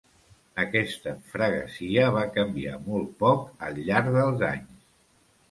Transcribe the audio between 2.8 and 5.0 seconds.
molt poc al llarg dels anys.